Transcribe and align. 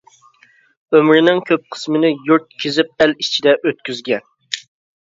ئۆمرىنىڭ 0.99 1.41
كۆپ 1.49 1.69
قىسمىنى 1.75 2.11
يۇرت 2.31 2.51
كېزىپ 2.65 3.07
ئەل 3.07 3.17
ئىچىدە 3.19 3.57
ئۆتكۈزگەن. 3.63 4.31